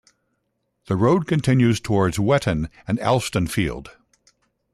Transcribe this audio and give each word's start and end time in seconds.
The 0.87 0.95
road 0.95 1.27
continues 1.27 1.79
towards 1.79 2.17
Wetton 2.17 2.71
and 2.87 2.97
Alstonefield. 2.97 3.89